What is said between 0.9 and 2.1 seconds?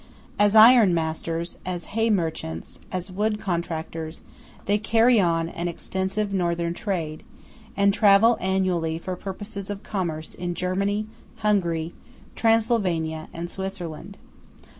masters, as hay